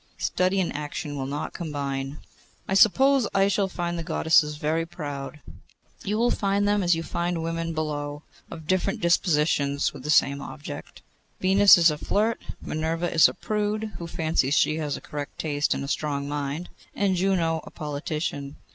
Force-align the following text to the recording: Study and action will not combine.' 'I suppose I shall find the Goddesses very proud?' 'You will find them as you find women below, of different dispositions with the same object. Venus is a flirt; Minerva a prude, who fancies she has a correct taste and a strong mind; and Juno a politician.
Study 0.17 0.59
and 0.59 0.75
action 0.75 1.15
will 1.15 1.27
not 1.27 1.53
combine.' 1.53 2.17
'I 2.67 2.73
suppose 2.73 3.27
I 3.35 3.47
shall 3.47 3.67
find 3.67 3.99
the 3.99 4.03
Goddesses 4.03 4.57
very 4.57 4.83
proud?' 4.83 5.41
'You 6.03 6.17
will 6.17 6.31
find 6.31 6.67
them 6.67 6.81
as 6.81 6.95
you 6.95 7.03
find 7.03 7.43
women 7.43 7.71
below, 7.75 8.23
of 8.49 8.65
different 8.65 8.99
dispositions 8.99 9.93
with 9.93 10.01
the 10.01 10.09
same 10.09 10.41
object. 10.41 11.03
Venus 11.39 11.77
is 11.77 11.91
a 11.91 11.99
flirt; 11.99 12.39
Minerva 12.63 13.11
a 13.13 13.33
prude, 13.35 13.93
who 13.99 14.07
fancies 14.07 14.55
she 14.55 14.77
has 14.77 14.97
a 14.97 15.01
correct 15.01 15.37
taste 15.37 15.75
and 15.75 15.83
a 15.83 15.87
strong 15.87 16.27
mind; 16.27 16.69
and 16.95 17.15
Juno 17.15 17.61
a 17.63 17.69
politician. 17.69 18.55